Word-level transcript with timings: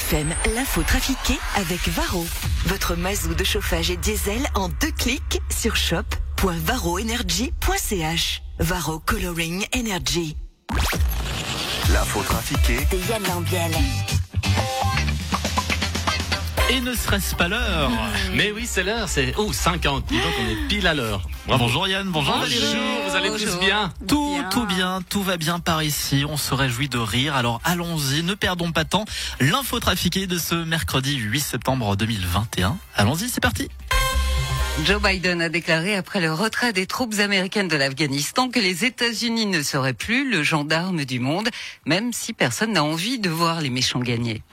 FM, 0.00 0.34
l'info 0.54 0.82
trafiquée 0.82 1.38
avec 1.56 1.86
Varro. 1.88 2.26
Votre 2.66 2.94
mazou 2.94 3.34
de 3.34 3.42
chauffage 3.44 3.90
et 3.90 3.98
diesel 3.98 4.40
en 4.54 4.70
deux 4.70 4.92
clics 4.92 5.42
sur 5.50 5.76
shop.varroenergy.ch. 5.76 8.42
Varro 8.60 8.98
Coloring 9.00 9.66
Energy. 9.76 10.38
L'info 11.92 12.22
trafiquée 12.22 12.78
De 12.90 12.96
Yann 13.10 13.22
Lambiel. 13.24 13.72
Et 16.70 16.80
ne 16.80 16.94
serait-ce 16.94 17.34
pas 17.34 17.48
l'heure? 17.48 17.90
Mais 18.32 18.52
oui, 18.52 18.64
c'est 18.66 18.84
l'heure, 18.84 19.06
c'est 19.08 19.34
oh 19.36 19.52
50. 19.52 20.06
Dis 20.06 20.16
donc, 20.16 20.32
on 20.40 20.48
est 20.48 20.66
pile 20.68 20.86
à 20.86 20.94
l'heure. 20.94 21.28
Bravo. 21.50 21.64
Bonjour 21.64 21.88
Yann, 21.88 22.08
bonjour 22.08 22.38
Valérie. 22.38 22.62
Bonjour, 22.62 23.08
vous 23.08 23.16
allez 23.16 23.30
tous 23.30 23.58
bien 23.58 23.92
Tout, 24.06 24.38
tout 24.52 24.66
bien, 24.66 25.00
tout 25.08 25.20
va 25.20 25.36
bien 25.36 25.58
par 25.58 25.82
ici. 25.82 26.24
On 26.28 26.36
se 26.36 26.54
réjouit 26.54 26.88
de 26.88 26.96
rire. 26.98 27.34
Alors 27.34 27.60
allons-y, 27.64 28.22
ne 28.22 28.34
perdons 28.34 28.70
pas 28.70 28.84
de 28.84 28.90
temps. 28.90 29.04
L'info 29.40 29.80
trafiquée 29.80 30.28
de 30.28 30.38
ce 30.38 30.54
mercredi 30.54 31.16
8 31.16 31.40
septembre 31.40 31.96
2021. 31.96 32.78
Allons-y, 32.94 33.28
c'est 33.28 33.40
parti. 33.40 33.68
Joe 34.84 35.02
Biden 35.02 35.42
a 35.42 35.48
déclaré 35.48 35.96
après 35.96 36.20
le 36.20 36.32
retrait 36.32 36.72
des 36.72 36.86
troupes 36.86 37.18
américaines 37.18 37.66
de 37.66 37.76
l'Afghanistan 37.76 38.48
que 38.48 38.60
les 38.60 38.84
États-Unis 38.84 39.46
ne 39.46 39.64
seraient 39.64 39.92
plus 39.92 40.30
le 40.30 40.44
gendarme 40.44 41.04
du 41.04 41.18
monde, 41.18 41.48
même 41.84 42.12
si 42.12 42.32
personne 42.32 42.74
n'a 42.74 42.84
envie 42.84 43.18
de 43.18 43.28
voir 43.28 43.60
les 43.60 43.70
méchants 43.70 43.98
gagner. 43.98 44.44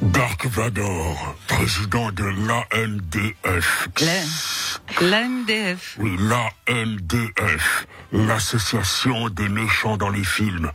Dark 0.00 0.46
Vador, 0.46 1.34
président 1.48 2.10
de 2.12 2.24
l'ANDF. 2.24 3.88
L'AMDF. 5.00 5.96
Oui, 5.98 6.16
l'ANDF, 6.18 7.86
l'association 8.12 9.28
des 9.28 9.48
méchants 9.48 9.96
dans 9.96 10.08
les 10.08 10.24
films. 10.24 10.72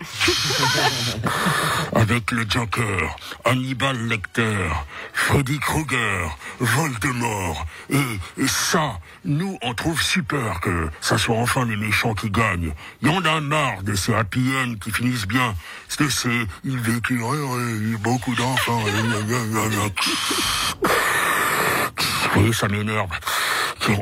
Avec 1.96 2.32
le 2.32 2.46
Joker, 2.48 3.18
Hannibal 3.44 3.98
Lecter, 4.08 4.70
Freddy 5.14 5.60
Krueger, 5.60 6.38
Voldemort. 6.60 7.66
Et, 7.90 8.20
et 8.38 8.48
ça, 8.48 9.00
nous, 9.26 9.58
on 9.62 9.74
trouve 9.74 10.02
super 10.02 10.62
que 10.62 10.90
ça 11.02 11.18
soit 11.18 11.38
enfin 11.38 11.66
les 11.66 11.76
méchants 11.76 12.14
qui 12.14 12.30
gagnent. 12.30 12.74
Il 13.02 13.10
y 13.10 13.12
en 13.12 13.26
a 13.26 13.42
marre 13.42 13.84
de 13.84 13.96
ces 13.96 14.14
happy 14.14 14.54
end 14.56 14.76
qui 14.82 14.92
finissent 14.92 15.28
bien. 15.28 15.54
Parce 15.88 15.98
que 15.98 16.10
c'est, 16.10 16.48
ils 16.64 16.80
vécurent, 16.80 17.34
euh, 17.34 17.98
beaucoup 18.00 18.36
d'enfants. 18.36 18.84
Oui, 22.36 22.52
ça 22.52 22.68
m'énerve. 22.68 23.10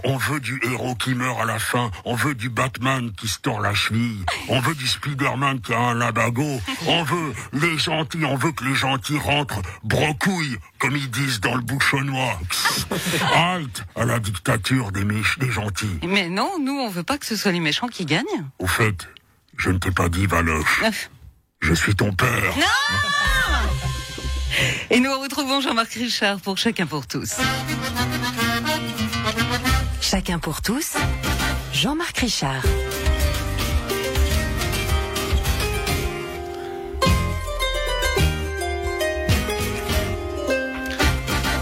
On 0.04 0.18
veut 0.18 0.40
du 0.40 0.60
héros 0.64 0.96
qui 0.96 1.14
meurt 1.16 1.42
à 1.42 1.46
la 1.46 1.60
fin. 1.60 1.92
On 2.06 2.16
veut 2.16 2.36
du 2.36 2.50
Batman 2.50 3.12
qui 3.18 3.28
se 3.28 3.40
tord 3.40 3.60
la 3.62 3.74
cheville. 3.74 4.24
On 4.48 4.60
veut 4.60 4.76
du 4.76 4.88
Spider-Man 4.88 5.62
qui 5.62 5.74
a 5.74 5.80
un 5.80 5.94
labago. 5.94 6.62
On 6.88 7.04
veut 7.04 7.34
les 7.54 7.78
gentils. 7.78 8.26
On 8.26 8.36
veut 8.36 8.52
que 8.52 8.64
les 8.64 8.76
gentils 8.76 9.18
rentrent 9.18 9.62
brocouille, 9.84 10.58
comme 10.80 10.96
ils 10.96 11.10
disent 11.10 11.40
dans 11.40 11.56
le 11.56 11.62
bouchonnois. 11.62 12.40
Halte 13.34 13.84
à 13.96 14.06
la 14.06 14.20
dictature 14.20 14.92
des, 14.92 15.04
méch- 15.04 15.40
des 15.40 15.52
gentils. 15.52 16.00
Mais 16.08 16.30
non, 16.30 16.52
nous, 16.60 16.74
on 16.80 16.90
veut 16.90 17.04
pas 17.04 17.18
que 17.18 17.26
ce 17.26 17.36
soit 17.36 17.52
les 17.52 17.60
méchants 17.60 17.88
qui 17.88 18.06
gagnent. 18.06 18.26
Au 18.60 18.68
fait, 18.68 19.08
je 19.58 19.70
ne 19.72 19.78
t'ai 19.78 19.92
pas 19.92 20.10
dit, 20.10 20.26
Valoche. 20.28 20.82
Je 21.62 21.74
suis 21.74 21.96
ton 21.96 22.14
père. 22.14 22.54
Et 24.90 25.00
nous 25.00 25.12
retrouvons 25.20 25.62
Jean-Marc 25.62 25.94
Richard 25.94 26.40
pour 26.42 26.58
Chacun 26.58 26.86
pour 26.86 27.08
tous. 27.08 27.36
Chacun 30.12 30.40
pour 30.40 30.62
tous. 30.62 30.98
Jean-Marc 31.72 32.18
Richard. 32.18 32.64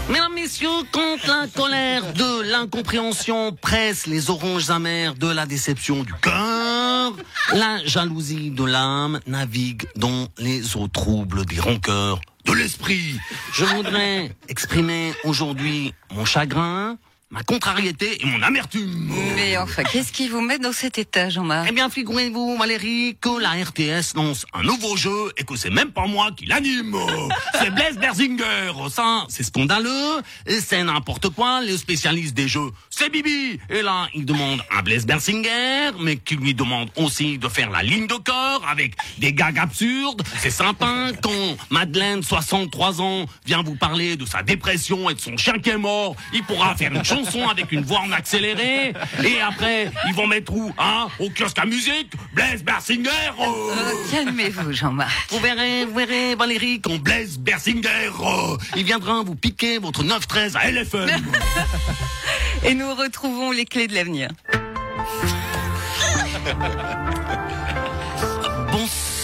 Mesdames, 0.08 0.34
messieurs, 0.34 0.68
quand 0.90 1.24
la 1.28 1.46
colère 1.46 2.12
de 2.14 2.50
l'incompréhension 2.50 3.52
presse 3.52 4.08
les 4.08 4.30
oranges 4.30 4.70
amères 4.70 5.14
de 5.14 5.28
la 5.28 5.46
déception 5.46 6.02
du 6.02 6.12
cœur, 6.14 7.12
la 7.52 7.84
jalousie 7.84 8.50
de 8.50 8.64
l'âme 8.64 9.20
navigue 9.28 9.86
dans 9.94 10.26
les 10.38 10.76
eaux 10.76 10.88
troubles 10.88 11.44
des 11.46 11.60
rancœurs 11.60 12.20
de 12.46 12.52
l'esprit. 12.52 13.16
Je 13.52 13.64
voudrais 13.64 14.34
exprimer 14.48 15.12
aujourd'hui 15.22 15.94
mon 16.12 16.24
chagrin, 16.24 16.98
ma 17.30 17.42
contrariété 17.44 18.20
et 18.22 18.26
mon 18.26 18.42
amertume. 18.42 19.12
Mais 19.36 19.56
enfin, 19.56 19.84
qu'est-ce 19.84 20.12
qui 20.12 20.28
vous 20.28 20.40
met 20.40 20.58
dans 20.58 20.72
cet 20.72 20.98
état, 20.98 21.28
Jean-Marc? 21.28 21.68
Eh 21.70 21.72
bien, 21.72 21.88
figurez-vous, 21.88 22.56
Valérie, 22.58 23.16
que 23.20 23.40
la 23.40 23.50
RTS 23.50 24.14
lance 24.16 24.46
un 24.52 24.62
nouveau 24.62 24.96
jeu 24.96 25.32
et 25.36 25.44
que 25.44 25.54
c'est 25.54 25.70
même 25.70 25.92
pas 25.92 26.06
moi 26.06 26.30
qui 26.36 26.46
l'anime. 26.46 26.96
C'est 27.60 27.70
Blaise 27.70 27.98
Berzinger. 27.98 28.72
Ça, 28.90 29.26
c'est 29.28 29.42
scandaleux. 29.42 30.22
Et 30.46 30.60
c'est 30.60 30.82
n'importe 30.82 31.28
quoi. 31.28 31.60
Les 31.60 31.76
spécialistes 31.76 32.34
des 32.34 32.48
jeux, 32.48 32.70
c'est 33.00 33.08
Bibi. 33.08 33.58
Et 33.70 33.80
là, 33.80 34.08
il 34.14 34.26
demande 34.26 34.62
à 34.70 34.82
Blaise 34.82 35.06
Berzinger, 35.06 35.92
mais 36.00 36.16
qui 36.16 36.36
lui 36.36 36.52
demande 36.52 36.90
aussi 36.96 37.38
de 37.38 37.48
faire 37.48 37.70
la 37.70 37.82
ligne 37.82 38.06
de 38.06 38.14
corps 38.14 38.62
avec 38.68 38.92
des 39.16 39.32
gags 39.32 39.58
absurdes. 39.58 40.22
C'est 40.38 40.50
sympa 40.50 41.06
quand 41.22 41.56
Madeleine, 41.70 42.22
63 42.22 43.00
ans, 43.00 43.24
vient 43.46 43.62
vous 43.62 43.74
parler 43.74 44.16
de 44.16 44.26
sa 44.26 44.42
dépression 44.42 45.08
et 45.08 45.14
de 45.14 45.20
son 45.20 45.38
chien 45.38 45.54
qui 45.58 45.70
est 45.70 45.78
mort. 45.78 46.14
Il 46.34 46.42
pourra 46.42 46.76
faire 46.76 46.92
une 46.92 47.04
chanson 47.04 47.48
avec 47.48 47.72
une 47.72 47.80
voix 47.80 48.00
en 48.00 48.12
accéléré. 48.12 48.92
Et 49.24 49.40
après, 49.40 49.90
ils 50.06 50.14
vont 50.14 50.26
mettre 50.26 50.52
où, 50.52 50.70
hein, 50.78 51.08
au 51.20 51.30
kiosque 51.30 51.58
à 51.58 51.64
musique, 51.64 52.12
Blaise 52.34 52.62
Berzinger. 52.62 53.08
euh. 53.40 53.44
Euh, 53.78 53.94
Calmez-vous, 54.12 54.72
Jean-Marc. 54.72 55.10
Vous 55.30 55.38
verrez, 55.40 55.86
vous 55.86 55.94
verrez, 55.94 56.34
Valérie, 56.34 56.82
quand 56.82 56.98
Blaise 56.98 57.38
Berzinger, 57.38 58.10
euh, 58.20 58.58
il 58.76 58.84
viendra 58.84 59.22
vous 59.22 59.36
piquer 59.36 59.78
votre 59.78 60.04
9-13 60.04 60.56
à 60.56 60.70
LFM. 60.70 61.08
Et 62.64 62.74
nous 62.74 62.94
retrouvons 62.94 63.50
les 63.50 63.64
clés 63.64 63.86
de 63.86 63.94
l'avenir. 63.94 64.28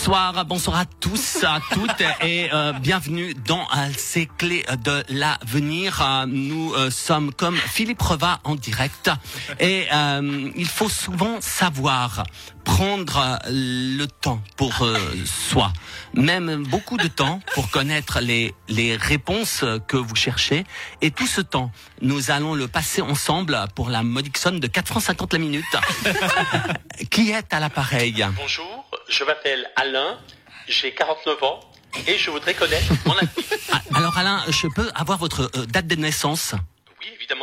Bonsoir, 0.07 0.45
bonsoir 0.45 0.79
à 0.79 0.85
tous, 0.85 1.43
à 1.43 1.59
toutes 1.73 2.01
et 2.23 2.49
euh, 2.53 2.73
bienvenue 2.75 3.35
dans 3.35 3.63
euh, 3.77 3.89
ces 3.97 4.27
clés 4.27 4.65
de 4.85 5.03
l'avenir. 5.09 6.01
Euh, 6.01 6.27
nous 6.27 6.73
sommes 6.91 7.33
comme 7.33 7.57
Philippe 7.57 8.03
Reva 8.03 8.39
en 8.45 8.55
direct 8.55 9.11
et 9.59 9.87
il 10.55 10.69
faut 10.69 10.89
souvent 10.89 11.41
savoir 11.41 12.23
prendre 12.63 13.41
le 13.49 14.07
temps 14.07 14.41
pour 14.57 14.87
soi, 15.25 15.73
même 16.17 16.65
beaucoup 16.65 16.97
de 16.97 17.09
temps 17.09 17.41
pour 17.55 17.71
connaître 17.71 18.21
les, 18.21 18.55
les 18.69 18.97
réponses 18.97 19.65
que 19.87 19.97
vous 19.97 20.17
cherchez. 20.17 20.65
Et 21.03 21.11
tout 21.11 21.27
ce 21.27 21.41
temps, 21.41 21.71
nous 22.01 22.31
allons 22.31 22.55
le 22.55 22.67
passer 22.69 23.03
ensemble 23.03 23.59
pour 23.75 23.91
la 23.91 24.03
modique 24.03 24.39
somme 24.39 24.59
de 24.59 24.67
4 24.67 24.89
francs 24.89 25.03
50 25.03 25.33
la 25.35 25.39
minute. 25.39 25.65
Qui 27.11 27.31
est 27.31 27.53
à 27.53 27.61
l'appareil 27.61 28.27
Bonjour, 28.37 28.87
je 29.09 29.25
m'appelle 29.25 29.67
Alain, 29.77 30.19
j'ai 30.69 30.93
49 30.93 31.43
ans 31.43 31.61
et 32.07 32.17
je 32.19 32.31
voudrais 32.31 32.55
connaître 32.55 32.93
mon 33.05 33.13
avis. 33.19 33.29
Ah, 33.73 33.81
Alors 33.95 34.17
Alain, 34.19 34.43
je 34.49 34.67
peux 34.75 34.91
avoir 34.95 35.19
votre 35.19 35.51
euh, 35.57 35.67
date 35.67 35.87
de 35.87 35.97
naissance? 35.97 36.55
Oui, 37.01 37.07
évidemment. 37.15 37.36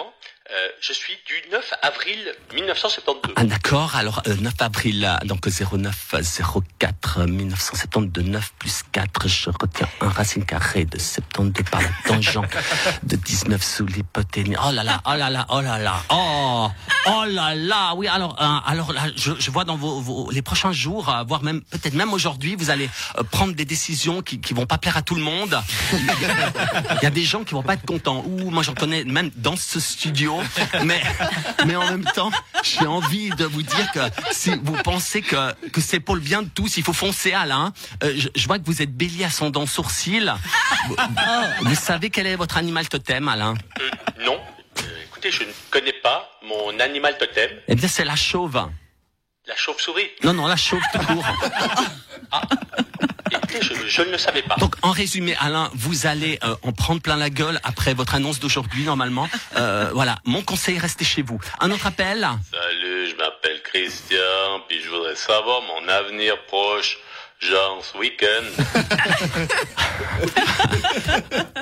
Je 0.86 0.92
suis 0.92 1.14
du 1.26 1.50
9 1.50 1.74
avril 1.82 2.18
1972. 2.54 3.32
Ah 3.38 3.46
d'accord, 3.46 3.96
alors 3.96 4.22
euh, 4.28 4.36
9 4.36 4.54
avril, 4.60 5.18
donc 5.24 5.48
09 5.48 6.16
04 6.78 7.22
1972, 7.26 8.26
9 8.26 8.54
plus 8.60 8.84
4, 8.92 9.28
je 9.30 9.50
retiens 9.50 9.88
un 10.02 10.10
racine 10.10 10.44
carrée 10.46 10.84
de 10.84 11.00
72 11.00 11.64
par 11.72 11.80
la 11.82 11.88
tangente 12.06 12.48
de 13.04 13.16
19 13.16 13.64
sous 13.64 13.86
l'hypoténuse. 13.86 14.58
Oh 14.62 14.72
là 14.74 14.84
là, 14.84 15.02
oh 15.06 15.14
là 15.16 15.30
là, 15.30 15.46
oh 15.48 15.62
là 15.62 15.78
là, 15.80 16.04
oh, 16.10 16.68
oh 17.08 17.24
là 17.30 17.56
là, 17.56 17.94
oui, 17.96 18.10
alors, 18.10 18.36
euh, 18.42 18.70
alors 18.70 18.92
là, 18.92 19.04
je, 19.16 19.32
je 19.40 19.52
vois 19.52 19.64
dans 19.64 19.78
vos, 19.78 20.02
vos- 20.02 20.32
les 20.32 20.42
prochains 20.42 20.74
jours, 20.74 21.08
euh, 21.08 21.24
voire 21.24 21.44
même, 21.44 21.62
peut-être 21.62 21.94
même 21.94 22.12
aujourd'hui, 22.12 22.56
vous 22.58 22.70
allez 22.72 22.90
euh, 23.18 23.24
prendre 23.24 23.54
des 23.54 23.64
décisions 23.64 24.22
qui, 24.22 24.42
qui 24.42 24.54
vont 24.54 24.66
pas 24.66 24.78
plaire 24.78 24.98
à 24.98 25.02
tout 25.02 25.16
le 25.16 25.22
monde. 25.24 25.58
Il 25.94 27.04
y 27.04 27.06
a 27.06 27.10
des 27.10 27.24
gens 27.24 27.46
qui 27.46 27.54
vont 27.54 27.64
pas 27.64 27.76
être 27.76 27.86
contents. 27.86 28.22
Ou 28.28 28.50
moi 28.52 28.64
j'en 28.64 28.74
connais 28.74 29.06
même 29.06 29.32
dans 29.38 29.56
ce 29.56 29.80
studio. 29.80 30.42
Mais 30.84 31.02
mais 31.66 31.76
en 31.76 31.86
même 31.86 32.04
temps, 32.06 32.32
j'ai 32.64 32.86
envie 32.88 33.30
de 33.30 33.46
vous 33.46 33.62
dire 33.62 33.92
que 33.92 34.00
si 34.32 34.52
vous 34.62 34.74
pensez 34.84 35.22
que 35.22 35.54
que 35.70 35.82
c'est 35.82 36.00
pour 36.00 36.16
le 36.16 36.22
bien 36.22 36.42
de 36.42 36.50
tous, 36.50 36.78
il 36.78 36.84
faut 36.84 36.94
foncer 36.94 37.34
Alain. 37.34 37.74
Euh, 38.04 38.14
je, 38.18 38.30
je 38.36 38.48
vois 38.48 38.60
que 38.60 38.66
vous 38.66 38.82
êtes 38.82 38.96
bélier 38.96 39.26
ascendant 39.26 39.66
sourcil. 39.66 40.34
Vous, 40.88 40.96
vous 41.62 41.76
savez 41.76 42.10
quel 42.10 42.28
est 42.28 42.36
votre 42.36 42.58
animal 42.58 42.88
totem, 42.90 43.28
Alain 43.28 43.54
Euh, 43.80 43.90
non, 44.26 44.40
Euh, 44.80 45.04
écoutez, 45.06 45.32
je 45.32 45.44
ne 45.44 45.52
connais 45.70 45.94
pas 46.02 46.30
mon 46.44 46.80
animal 46.80 47.18
totem, 47.18 47.50
Eh 47.68 47.76
bien, 47.76 47.88
c'est 47.88 48.06
la 48.06 48.16
chauve. 48.16 48.60
la 49.48 49.56
chauve-souris. 49.56 50.10
Non, 50.24 50.34
non, 50.34 50.48
la 50.48 50.56
chauve 50.58 50.82
tout 50.92 51.00
court. 51.00 51.24
vérité, 51.24 52.83
je, 53.62 53.74
je 53.88 54.02
ne 54.02 54.12
le 54.12 54.18
savais 54.18 54.42
pas. 54.42 54.56
Donc 54.58 54.76
en 54.82 54.92
résumé, 54.92 55.36
Alain, 55.40 55.70
vous 55.74 56.06
allez 56.08 56.40
euh, 56.44 56.56
en 56.64 56.72
prendre 56.72 57.02
plein 57.02 57.16
la 57.18 57.30
gueule 57.30 57.60
après 57.64 57.94
votre 57.94 58.16
annonce 58.16 58.40
d'aujourd'hui 58.40 58.84
normalement. 58.84 59.30
Euh, 59.58 59.90
voilà, 59.94 60.18
mon 60.26 60.42
conseil, 60.42 60.80
restez 60.80 61.06
chez 61.06 61.22
vous. 61.22 61.40
Un 61.60 61.72
autre 61.72 61.86
appel 61.88 62.28
Salut, 62.52 63.10
je 63.10 63.16
m'appelle 63.16 63.62
Christian, 63.64 64.62
puis 64.68 64.82
je 64.84 64.90
voudrais 64.90 65.16
savoir 65.16 65.62
mon 65.62 65.88
avenir 65.88 66.36
proche, 66.48 66.98
genre 67.40 67.82
ce 67.84 67.98
week-end. 67.98 68.64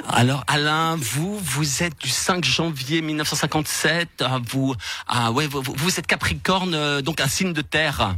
Alors 0.14 0.44
Alain, 0.48 0.96
vous, 1.00 1.40
vous 1.40 1.84
êtes 1.84 1.98
du 2.00 2.10
5 2.10 2.44
janvier 2.44 3.02
1957. 3.02 4.08
euh, 4.22 4.28
Vous, 4.50 4.76
ah 5.08 5.32
ouais, 5.32 5.48
vous, 5.48 5.62
vous- 5.62 5.74
vous 5.76 6.00
êtes 6.00 6.08
Capricorne, 6.08 6.74
euh, 6.76 7.02
donc 7.02 7.22
un 7.22 7.28
signe 7.28 7.54
de 7.54 7.62
terre. 7.62 8.16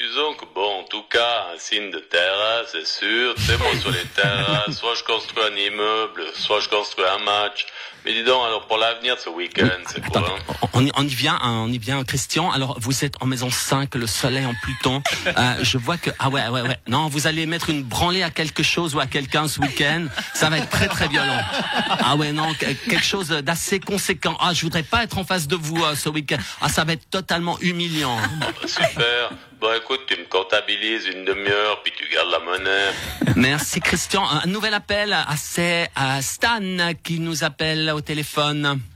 Disons 0.00 0.34
que 0.34 0.44
bon, 0.54 0.80
en 0.80 0.84
tout 0.84 1.02
cas, 1.10 1.46
un 1.54 1.58
signe 1.58 1.90
de 1.90 1.98
terrasse, 1.98 2.68
c'est 2.72 2.86
sûr. 2.86 3.34
Sais, 3.38 3.56
moi, 3.58 3.68
sur 3.80 3.90
les 3.90 4.04
terrasses, 4.14 4.76
soit 4.78 4.94
je 4.94 5.02
construis 5.02 5.42
un 5.42 5.56
immeuble, 5.56 6.22
soit 6.34 6.60
je 6.60 6.68
construis 6.68 7.04
un 7.04 7.18
match. 7.24 7.66
Mais 8.04 8.12
dis 8.12 8.22
donc, 8.22 8.40
alors 8.46 8.64
pour 8.68 8.78
l'avenir 8.78 9.16
ce 9.18 9.28
week-end, 9.28 9.66
c'est 9.86 10.00
quoi 10.06 10.20
hein 10.20 10.54
on, 10.72 10.86
on 10.96 11.02
y, 11.02 11.08
vient, 11.14 11.36
hein, 11.42 11.64
on 11.66 11.72
y 11.72 11.78
vient, 11.78 12.02
Christian. 12.04 12.48
Alors, 12.52 12.78
vous 12.78 13.04
êtes 13.04 13.14
en 13.20 13.26
maison 13.26 13.50
5, 13.50 13.92
le 13.96 14.06
soleil 14.06 14.46
en 14.46 14.54
Pluton. 14.62 15.02
Euh, 15.26 15.54
je 15.62 15.78
vois 15.78 15.96
que, 15.96 16.10
ah 16.20 16.28
ouais, 16.28 16.46
ouais, 16.48 16.62
ouais. 16.62 16.78
Non, 16.86 17.08
vous 17.08 17.26
allez 17.26 17.44
mettre 17.46 17.70
une 17.70 17.82
branlée 17.82 18.22
à 18.22 18.30
quelque 18.30 18.62
chose 18.62 18.94
ou 18.94 19.00
à 19.00 19.06
quelqu'un 19.06 19.48
ce 19.48 19.60
week-end. 19.60 20.06
Ça 20.32 20.48
va 20.48 20.58
être 20.58 20.70
très, 20.70 20.86
très 20.86 21.08
violent. 21.08 21.40
Ah 21.88 22.14
ouais, 22.14 22.30
non, 22.30 22.54
que- 22.54 22.66
quelque 22.88 23.02
chose 23.04 23.28
d'assez 23.30 23.80
conséquent. 23.80 24.36
Ah, 24.40 24.54
je 24.54 24.62
voudrais 24.62 24.84
pas 24.84 25.02
être 25.02 25.18
en 25.18 25.24
face 25.24 25.48
de 25.48 25.56
vous 25.56 25.82
euh, 25.84 25.96
ce 25.96 26.08
week-end. 26.08 26.38
Ah, 26.60 26.68
ça 26.68 26.84
va 26.84 26.92
être 26.92 27.10
totalement 27.10 27.58
humiliant. 27.60 28.16
Bah, 28.38 28.46
super. 28.64 29.30
Bon, 29.60 29.74
écoute, 29.76 29.87
tu 29.96 30.16
me 30.16 30.24
comptabilises 30.26 31.06
une 31.06 31.24
demi-heure, 31.24 31.82
puis 31.82 31.92
tu 31.96 32.08
gardes 32.12 32.30
la 32.30 32.38
monnaie. 32.40 32.90
Merci, 33.36 33.80
Christian. 33.80 34.24
Un 34.28 34.46
nouvel 34.46 34.74
appel. 34.74 35.16
C'est 35.36 35.90
Stan 36.20 36.60
qui 37.02 37.20
nous 37.20 37.44
appelle 37.44 37.90
au 37.90 38.00
téléphone. 38.00 38.80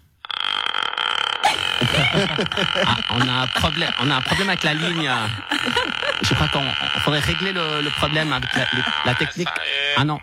Ah, 2.87 2.97
on 3.11 3.21
a 3.29 3.33
un 3.43 3.47
problème, 3.49 3.91
on 4.01 4.11
a 4.11 4.15
un 4.17 4.21
problème 4.21 4.49
avec 4.51 4.63
la 4.63 4.75
ligne. 4.75 5.11
Je 6.23 6.35
crois 6.35 6.47
qu'on 6.49 6.61
on 6.61 7.01
faudrait 7.01 7.19
régler 7.21 7.53
le, 7.53 7.81
le 7.83 7.91
problème 7.91 8.33
avec 8.33 8.55
la, 8.55 8.63
le- 8.73 8.83
la 9.05 9.15
technique. 9.15 9.49
Ah 9.97 10.05
non. 10.05 10.21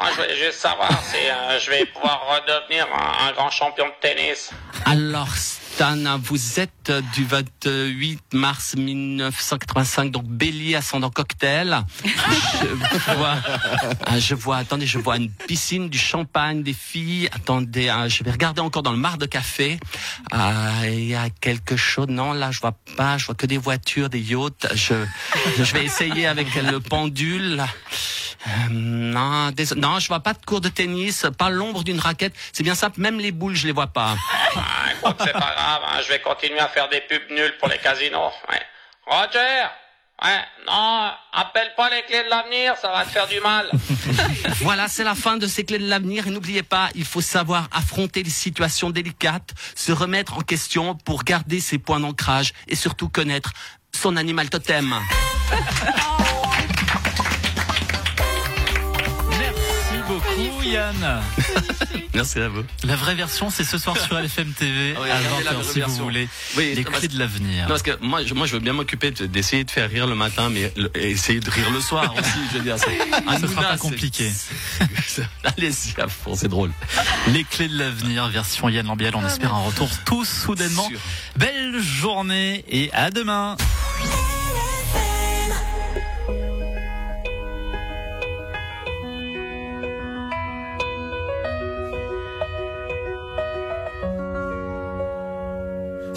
Moi, 0.00 0.08
je 0.10 0.22
voulais 0.22 0.36
juste 0.36 0.58
savoir 0.58 0.90
si 1.02 1.16
euh, 1.16 1.60
je 1.60 1.70
vais 1.70 1.84
pouvoir 1.86 2.22
redevenir 2.26 2.86
un, 2.92 3.28
un 3.28 3.32
grand 3.32 3.50
champion 3.50 3.86
de 3.86 3.92
tennis. 4.00 4.50
Alors 4.86 5.28
Stan, 5.74 6.18
vous 6.22 6.60
êtes 6.60 6.92
du 7.14 7.24
28 7.24 8.34
mars 8.34 8.74
1985, 8.76 10.10
donc 10.10 10.24
Bélier 10.24 10.74
ascendant 10.74 11.08
cocktail. 11.08 11.82
Je 12.62 13.14
vois, 13.14 13.36
ah, 14.04 14.18
je 14.18 14.34
vois, 14.34 14.58
attendez, 14.58 14.86
je 14.86 14.98
vois 14.98 15.16
une 15.16 15.30
piscine, 15.30 15.88
du 15.88 15.96
champagne, 15.96 16.62
des 16.62 16.74
filles. 16.74 17.28
Attendez, 17.32 17.88
ah, 17.88 18.06
je 18.06 18.22
vais 18.22 18.30
regarder 18.30 18.60
encore 18.60 18.82
dans 18.82 18.92
le 18.92 18.98
mar 18.98 19.16
de 19.16 19.24
café. 19.24 19.78
Ah, 20.30 20.82
Il 20.84 21.04
y 21.06 21.14
a 21.14 21.30
quelque 21.30 21.76
chose, 21.76 22.08
non, 22.08 22.34
là 22.34 22.50
je 22.50 22.60
vois 22.60 22.76
pas, 22.96 23.16
je 23.16 23.24
vois 23.24 23.34
que 23.34 23.46
des 23.46 23.58
voitures, 23.58 24.10
des 24.10 24.20
yachts. 24.20 24.68
Je 24.74 25.72
vais 25.72 25.84
essayer 25.84 26.26
avec 26.26 26.54
le 26.54 26.80
pendule. 26.80 27.62
Euh, 28.46 28.50
non, 28.70 29.50
non, 29.76 29.98
je 29.98 30.08
vois 30.08 30.20
pas 30.20 30.32
de 30.32 30.44
cours 30.44 30.60
de 30.60 30.68
tennis, 30.68 31.26
pas 31.38 31.50
l'ombre 31.50 31.84
d'une 31.84 32.00
raquette. 32.00 32.34
C'est 32.52 32.62
bien 32.62 32.74
simple, 32.74 33.00
même 33.00 33.18
les 33.18 33.32
boules, 33.32 33.54
je 33.54 33.66
les 33.66 33.72
vois 33.72 33.86
pas. 33.86 34.16
Ah, 34.56 34.60
écoute, 34.92 35.16
c'est 35.20 35.32
pas 35.32 35.38
grave, 35.38 35.82
hein, 35.86 36.00
je 36.02 36.08
vais 36.08 36.20
continuer 36.20 36.58
à 36.58 36.68
faire 36.68 36.88
des 36.88 37.00
pubs 37.02 37.30
nulles 37.30 37.56
pour 37.58 37.68
les 37.68 37.78
casinos. 37.78 38.32
Ouais. 38.50 38.62
Roger 39.06 39.66
Ouais, 40.22 40.38
non, 40.68 41.10
appelle 41.32 41.72
pas 41.76 41.90
les 41.90 42.02
clés 42.02 42.22
de 42.22 42.30
l'avenir, 42.30 42.76
ça 42.80 42.92
va 42.92 43.04
te 43.04 43.10
faire 43.10 43.26
du 43.26 43.40
mal. 43.40 43.68
Voilà, 44.60 44.86
c'est 44.86 45.02
la 45.02 45.16
fin 45.16 45.36
de 45.38 45.48
ces 45.48 45.64
clés 45.64 45.80
de 45.80 45.88
l'avenir. 45.88 46.28
Et 46.28 46.30
n'oubliez 46.30 46.62
pas, 46.62 46.88
il 46.94 47.04
faut 47.04 47.20
savoir 47.20 47.68
affronter 47.72 48.22
les 48.22 48.30
situations 48.30 48.90
délicates, 48.90 49.50
se 49.74 49.90
remettre 49.90 50.38
en 50.38 50.42
question 50.42 50.94
pour 50.94 51.24
garder 51.24 51.58
ses 51.58 51.78
points 51.78 51.98
d'ancrage 51.98 52.52
et 52.68 52.76
surtout 52.76 53.08
connaître 53.08 53.52
son 53.92 54.16
animal 54.16 54.50
totem. 54.50 54.94
Yann. 60.64 61.22
Merci 62.14 62.38
à 62.40 62.48
vous. 62.48 62.62
La 62.84 62.94
vraie 62.96 63.14
version, 63.14 63.50
c'est 63.50 63.64
ce 63.64 63.78
soir 63.78 63.96
sur 63.98 64.18
LFM 64.18 64.52
TV 64.52 64.94
Ah 64.96 65.00
oui, 65.02 65.10
à 65.10 65.16
regardez 65.18 65.44
la 65.44 65.50
20h 65.52 65.54
vraie 65.54 65.72
si 65.72 65.80
vous 65.80 65.96
voulez. 65.96 66.28
Oui, 66.56 66.72
les 66.74 66.84
parce- 66.84 66.98
clés 66.98 67.08
de 67.08 67.18
l'avenir. 67.18 67.62
Non, 67.62 67.68
parce 67.68 67.82
que 67.82 67.90
moi, 68.00 68.24
je, 68.24 68.34
moi, 68.34 68.46
je 68.46 68.52
veux 68.54 68.60
bien 68.60 68.72
m'occuper 68.72 69.10
de- 69.10 69.26
d'essayer 69.26 69.64
de 69.64 69.70
faire 69.70 69.88
rire 69.90 70.06
le 70.06 70.14
matin, 70.14 70.48
mais 70.50 70.72
le- 70.76 70.90
essayer 70.96 71.40
de 71.40 71.50
rire 71.50 71.70
le 71.70 71.80
soir 71.80 72.14
aussi. 72.18 72.30
Je 72.52 72.58
veux 72.58 72.64
dire, 72.64 72.76
c'est- 72.78 72.98
Ah, 73.12 73.16
Ce 73.38 73.44
Hanouna, 73.44 73.48
sera 73.48 73.62
pas 73.62 73.76
compliqué. 73.78 74.30
Allez-y 75.44 76.00
à 76.00 76.08
fond, 76.08 76.34
c'est 76.36 76.48
drôle. 76.48 76.70
Les 77.28 77.44
clés 77.44 77.68
de 77.68 77.78
l'avenir, 77.78 78.28
version 78.28 78.68
Yann 78.68 78.86
Lambiel. 78.86 79.14
On 79.16 79.26
espère 79.26 79.54
un 79.54 79.60
retour 79.64 79.88
tous 80.04 80.24
soudainement. 80.28 80.88
Sûr. 80.88 80.98
Belle 81.36 81.80
journée 81.82 82.64
et 82.68 82.90
à 82.92 83.10
demain. 83.10 83.56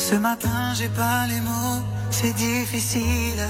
Ce 0.07 0.13
matin, 0.13 0.75
j'ai 0.75 0.89
pas 0.89 1.25
les 1.25 1.41
mots, 1.41 1.81
c'est 2.11 2.35
difficile. 2.35 3.41